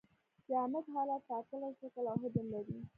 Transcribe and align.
جامد 0.49 0.85
حالت 0.93 1.21
ټاکلی 1.29 1.69
شکل 1.79 2.05
او 2.11 2.15
حجم 2.21 2.45
لري. 2.53 2.77